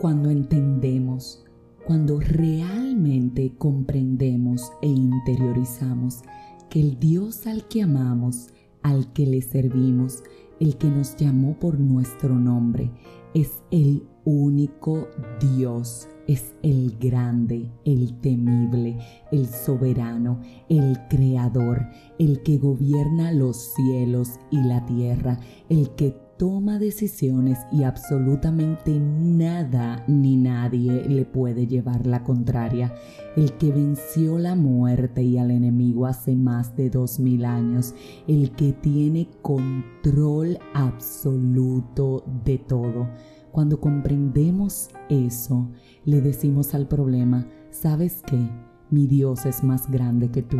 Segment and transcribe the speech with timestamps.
[0.00, 1.44] Cuando entendemos,
[1.86, 6.22] cuando realmente comprendemos e interiorizamos
[6.70, 8.48] que el Dios al que amamos,
[8.82, 10.22] al que le servimos,
[10.58, 12.90] el que nos llamó por nuestro nombre,
[13.34, 15.06] es el único
[15.38, 18.96] Dios, es el grande, el temible,
[19.30, 20.40] el soberano,
[20.70, 21.86] el creador,
[22.18, 25.38] el que gobierna los cielos y la tierra,
[25.68, 32.94] el que toma decisiones y absolutamente nada ni nadie le puede llevar la contraria.
[33.36, 37.94] El que venció la muerte y al enemigo hace más de dos mil años.
[38.26, 43.10] El que tiene control absoluto de todo.
[43.52, 45.68] Cuando comprendemos eso,
[46.06, 48.48] le decimos al problema, ¿sabes qué?
[48.88, 50.56] Mi Dios es más grande que tú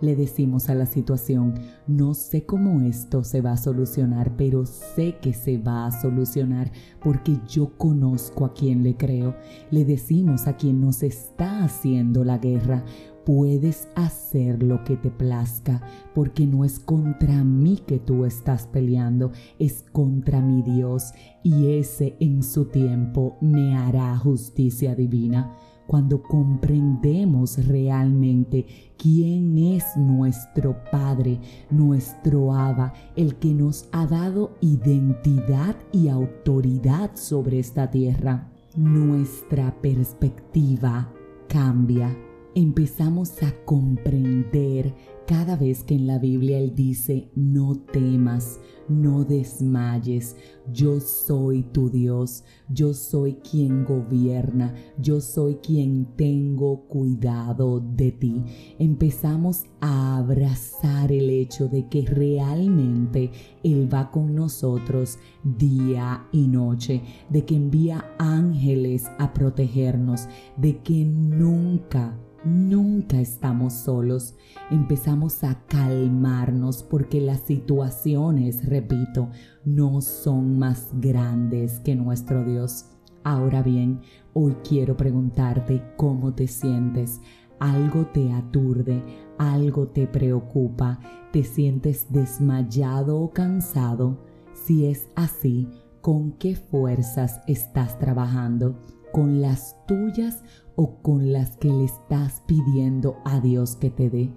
[0.00, 1.54] le decimos a la situación,
[1.86, 6.70] no sé cómo esto se va a solucionar, pero sé que se va a solucionar
[7.02, 9.34] porque yo conozco a quien le creo.
[9.70, 12.84] Le decimos a quien nos está haciendo la guerra,
[13.24, 15.80] puedes hacer lo que te plazca,
[16.14, 22.16] porque no es contra mí que tú estás peleando, es contra mi Dios, y ese
[22.20, 25.56] en su tiempo me hará justicia divina
[25.86, 35.76] cuando comprendemos realmente quién es nuestro Padre, nuestro Abba, el que nos ha dado identidad
[35.92, 41.12] y autoridad sobre esta tierra, nuestra perspectiva
[41.48, 42.16] cambia.
[42.56, 44.94] Empezamos a comprender
[45.26, 50.36] cada vez que en la Biblia Él dice, no temas, no desmayes,
[50.72, 58.44] yo soy tu Dios, yo soy quien gobierna, yo soy quien tengo cuidado de ti.
[58.78, 63.32] Empezamos a abrazar el hecho de que realmente
[63.64, 71.04] Él va con nosotros día y noche, de que envía ángeles a protegernos, de que
[71.04, 74.34] nunca Nunca estamos solos.
[74.70, 79.30] Empezamos a calmarnos porque las situaciones, repito,
[79.64, 82.90] no son más grandes que nuestro Dios.
[83.22, 84.00] Ahora bien,
[84.34, 87.22] hoy quiero preguntarte cómo te sientes.
[87.60, 89.02] Algo te aturde,
[89.38, 91.00] algo te preocupa,
[91.32, 94.18] te sientes desmayado o cansado.
[94.52, 95.66] Si es así,
[96.02, 98.78] ¿con qué fuerzas estás trabajando?
[99.14, 100.42] ¿Con las tuyas
[100.74, 104.30] o con las que le estás pidiendo a Dios que te dé.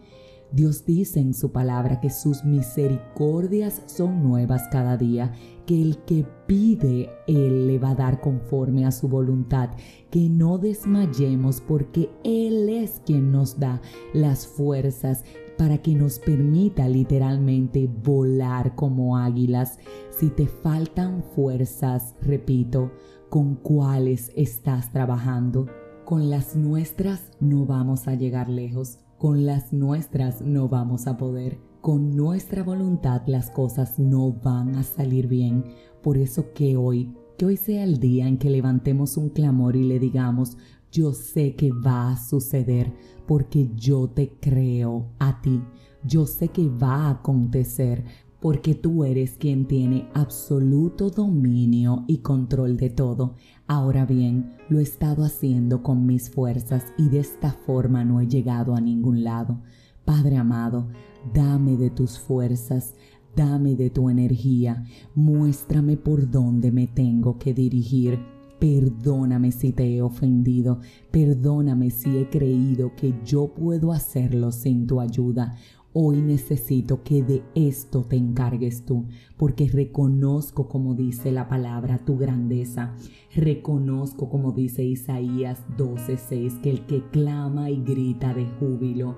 [0.51, 5.33] Dios dice en su palabra que sus misericordias son nuevas cada día,
[5.65, 9.69] que el que pide, Él le va a dar conforme a su voluntad,
[10.09, 13.81] que no desmayemos porque Él es quien nos da
[14.13, 15.23] las fuerzas
[15.57, 19.79] para que nos permita literalmente volar como águilas.
[20.11, 22.91] Si te faltan fuerzas, repito,
[23.29, 25.67] ¿con cuáles estás trabajando?
[26.05, 31.59] Con las nuestras no vamos a llegar lejos, con las nuestras no vamos a poder,
[31.81, 35.63] con nuestra voluntad las cosas no van a salir bien.
[36.03, 39.83] Por eso que hoy, que hoy sea el día en que levantemos un clamor y
[39.83, 40.57] le digamos,
[40.91, 42.93] yo sé que va a suceder
[43.25, 45.61] porque yo te creo a ti.
[46.03, 48.05] Yo sé que va a acontecer
[48.39, 53.35] porque tú eres quien tiene absoluto dominio y control de todo.
[53.67, 58.27] Ahora bien, lo he estado haciendo con mis fuerzas y de esta forma no he
[58.27, 59.61] llegado a ningún lado.
[60.05, 60.87] Padre amado,
[61.33, 62.95] dame de tus fuerzas,
[63.35, 68.19] dame de tu energía, muéstrame por dónde me tengo que dirigir.
[68.59, 70.79] Perdóname si te he ofendido,
[71.11, 75.55] perdóname si he creído que yo puedo hacerlo sin tu ayuda.
[75.99, 82.19] Hoy necesito que de esto te encargues tú, porque reconozco, como dice la palabra, tu
[82.19, 82.95] grandeza.
[83.33, 89.15] Reconozco, como dice Isaías 12:6, que el que clama y grita de júbilo,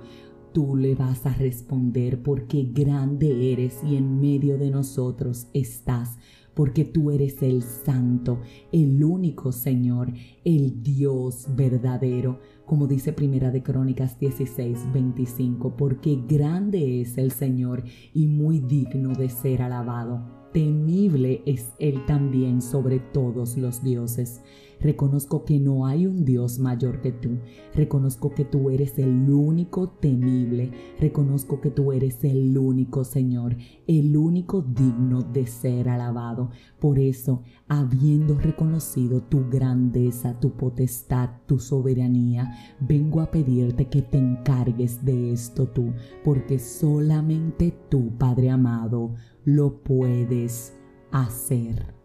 [0.54, 6.18] tú le vas a responder porque grande eres y en medio de nosotros estás
[6.60, 8.42] porque tú eres el santo,
[8.74, 10.12] el único Señor,
[10.44, 17.84] el Dios verdadero, como dice Primera de Crónicas 16, 25, porque grande es el Señor
[18.14, 24.42] y muy digno de ser alabado temible es Él también sobre todos los dioses.
[24.82, 27.40] Reconozco que no hay un Dios mayor que tú.
[27.76, 30.72] Reconozco que tú eres el único temible.
[31.00, 36.52] Reconozco que tú eres el único Señor, el único digno de ser alabado.
[36.80, 44.18] Por eso, habiendo reconocido tu grandeza, tu potestad, tu soberanía, vengo a pedirte que te
[44.18, 45.94] encargues de esto tú,
[46.24, 50.74] porque solamente tú, Padre amado, lo puedes
[51.12, 51.99] hacer.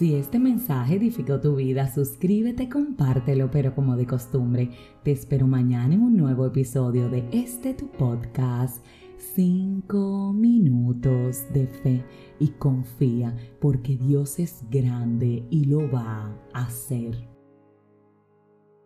[0.00, 4.70] Si este mensaje edificó tu vida, suscríbete, compártelo, pero como de costumbre,
[5.02, 8.82] te espero mañana en un nuevo episodio de este tu podcast.
[9.34, 12.02] 5 minutos de fe
[12.38, 17.29] y confía porque Dios es grande y lo va a hacer.